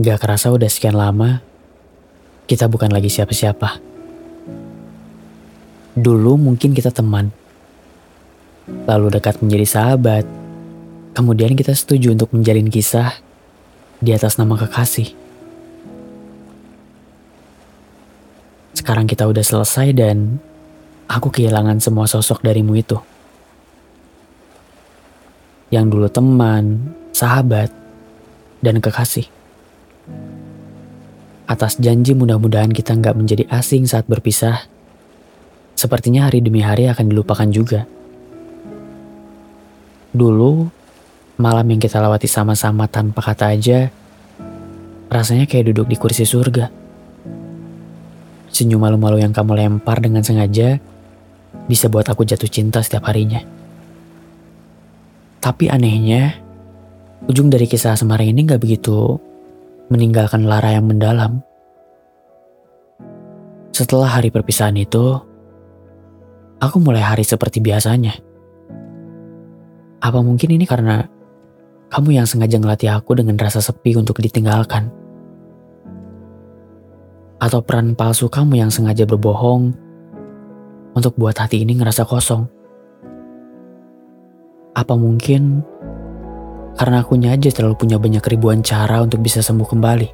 Gak 0.00 0.16
kerasa 0.16 0.48
udah 0.48 0.64
sekian 0.64 0.96
lama, 0.96 1.44
kita 2.48 2.72
bukan 2.72 2.88
lagi 2.88 3.12
siapa-siapa. 3.12 3.76
Dulu 5.92 6.40
mungkin 6.40 6.72
kita 6.72 6.88
teman, 6.88 7.28
lalu 8.88 9.12
dekat 9.12 9.44
menjadi 9.44 9.66
sahabat, 9.68 10.24
kemudian 11.12 11.52
kita 11.52 11.76
setuju 11.76 12.16
untuk 12.16 12.32
menjalin 12.32 12.72
kisah 12.72 13.12
di 14.00 14.16
atas 14.16 14.40
nama 14.40 14.56
kekasih. 14.56 15.12
Sekarang 18.72 19.04
kita 19.04 19.28
udah 19.28 19.44
selesai 19.44 19.92
dan 19.92 20.40
aku 21.12 21.28
kehilangan 21.28 21.76
semua 21.76 22.08
sosok 22.08 22.40
darimu 22.40 22.72
itu. 22.72 22.96
Yang 25.68 25.84
dulu 25.92 26.08
teman, 26.08 26.96
sahabat, 27.12 27.68
dan 28.64 28.80
kekasih. 28.80 29.28
Atas 31.50 31.82
janji 31.82 32.14
mudah-mudahan 32.14 32.70
kita 32.70 32.94
nggak 32.94 33.18
menjadi 33.18 33.44
asing 33.50 33.82
saat 33.82 34.06
berpisah, 34.06 34.70
sepertinya 35.74 36.30
hari 36.30 36.38
demi 36.38 36.62
hari 36.62 36.86
akan 36.86 37.10
dilupakan 37.10 37.50
juga. 37.50 37.90
Dulu, 40.14 40.70
malam 41.42 41.66
yang 41.66 41.82
kita 41.82 41.98
lewati 41.98 42.30
sama-sama 42.30 42.86
tanpa 42.86 43.18
kata 43.18 43.50
aja, 43.50 43.90
rasanya 45.10 45.50
kayak 45.50 45.74
duduk 45.74 45.90
di 45.90 45.98
kursi 45.98 46.22
surga. 46.22 46.70
Senyum 48.54 48.78
malu-malu 48.78 49.18
yang 49.18 49.34
kamu 49.34 49.58
lempar 49.58 49.98
dengan 49.98 50.22
sengaja 50.22 50.78
bisa 51.66 51.90
buat 51.90 52.06
aku 52.06 52.30
jatuh 52.30 52.46
cinta 52.46 52.78
setiap 52.78 53.10
harinya. 53.10 53.42
Tapi 55.42 55.66
anehnya, 55.66 56.30
ujung 57.26 57.50
dari 57.50 57.66
kisah 57.66 57.98
Semarang 57.98 58.30
ini 58.30 58.46
gak 58.46 58.62
begitu 58.62 59.29
meninggalkan 59.90 60.46
lara 60.46 60.70
yang 60.70 60.86
mendalam. 60.86 61.42
Setelah 63.74 64.18
hari 64.18 64.30
perpisahan 64.30 64.78
itu, 64.78 65.18
aku 66.62 66.76
mulai 66.78 67.02
hari 67.02 67.26
seperti 67.26 67.58
biasanya. 67.58 68.14
Apa 70.00 70.22
mungkin 70.22 70.54
ini 70.54 70.64
karena 70.64 71.04
kamu 71.90 72.22
yang 72.22 72.26
sengaja 72.30 72.56
ngelatih 72.62 72.90
aku 72.94 73.18
dengan 73.18 73.34
rasa 73.34 73.58
sepi 73.58 73.98
untuk 73.98 74.22
ditinggalkan? 74.22 74.94
Atau 77.42 77.58
peran 77.66 77.98
palsu 77.98 78.30
kamu 78.30 78.62
yang 78.62 78.70
sengaja 78.70 79.02
berbohong 79.10 79.74
untuk 80.94 81.18
buat 81.18 81.34
hati 81.34 81.66
ini 81.66 81.74
ngerasa 81.82 82.06
kosong? 82.06 82.46
Apa 84.70 84.94
mungkin 84.94 85.66
karena 86.78 87.02
aku 87.02 87.18
aja 87.18 87.50
terlalu 87.50 87.76
punya 87.76 87.98
banyak 87.98 88.22
ribuan 88.24 88.62
cara 88.62 89.02
untuk 89.02 89.20
bisa 89.20 89.42
sembuh 89.42 89.68
kembali. 89.68 90.08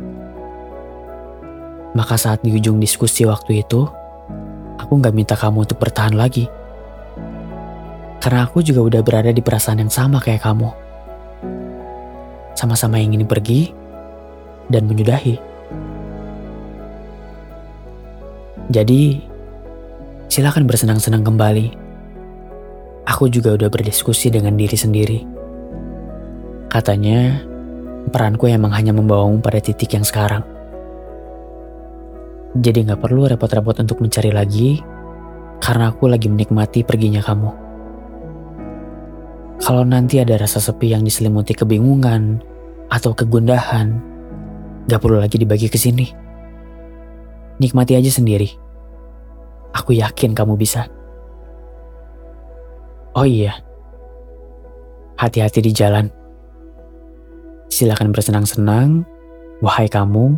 Maka 1.97 2.15
saat 2.21 2.45
di 2.45 2.53
ujung 2.53 2.77
diskusi 2.77 3.25
waktu 3.25 3.65
itu, 3.65 3.87
aku 4.77 4.93
gak 5.01 5.17
minta 5.17 5.33
kamu 5.37 5.65
untuk 5.65 5.81
bertahan 5.81 6.17
lagi. 6.17 6.45
Karena 8.21 8.45
aku 8.45 8.61
juga 8.65 8.83
udah 8.83 9.01
berada 9.05 9.31
di 9.33 9.41
perasaan 9.41 9.81
yang 9.81 9.93
sama 9.93 10.21
kayak 10.21 10.45
kamu. 10.45 10.69
Sama-sama 12.57 13.01
ingin 13.01 13.25
pergi 13.29 13.73
dan 14.69 14.89
menyudahi. 14.89 15.37
Jadi, 18.67 19.23
silakan 20.27 20.67
bersenang-senang 20.67 21.23
kembali. 21.23 21.67
Aku 23.07 23.31
juga 23.31 23.55
udah 23.55 23.71
berdiskusi 23.71 24.35
dengan 24.35 24.59
diri 24.59 24.75
sendiri 24.75 25.36
Katanya, 26.67 27.41
peranku 28.11 28.51
emang 28.51 28.75
hanya 28.75 28.91
membawamu 28.91 29.39
pada 29.39 29.63
titik 29.63 29.95
yang 29.95 30.03
sekarang. 30.03 30.43
Jadi 32.57 32.89
gak 32.89 33.05
perlu 33.05 33.29
repot-repot 33.29 33.77
untuk 33.85 34.01
mencari 34.01 34.33
lagi, 34.33 34.81
karena 35.61 35.93
aku 35.93 36.09
lagi 36.09 36.27
menikmati 36.27 36.83
perginya 36.83 37.21
kamu. 37.21 37.51
Kalau 39.61 39.85
nanti 39.89 40.21
ada 40.21 40.37
rasa 40.37 40.61
sepi 40.61 40.93
yang 40.93 41.05
diselimuti 41.05 41.53
kebingungan 41.57 42.41
atau 42.89 43.13
kegundahan, 43.13 44.01
gak 44.89 45.01
perlu 45.01 45.21
lagi 45.21 45.37
dibagi 45.37 45.69
ke 45.69 45.77
sini. 45.77 46.07
Nikmati 47.57 47.97
aja 47.97 48.13
sendiri. 48.13 48.53
Aku 49.77 49.93
yakin 49.97 50.33
kamu 50.33 50.57
bisa. 50.57 50.89
Oh 53.17 53.25
iya, 53.25 53.57
hati-hati 55.17 55.65
di 55.65 55.73
jalan. 55.73 56.26
Silakan 57.77 58.09
bersenang-senang, 58.09 59.05
wahai 59.61 59.85
kamu 59.85 60.33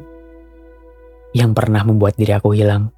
yang 1.39 1.55
pernah 1.55 1.87
membuat 1.87 2.19
diri 2.19 2.35
aku 2.35 2.51
hilang. 2.51 2.91